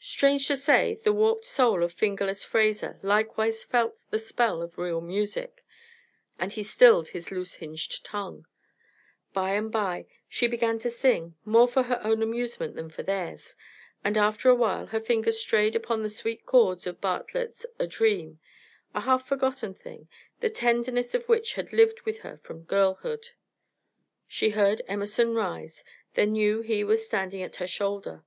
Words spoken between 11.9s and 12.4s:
own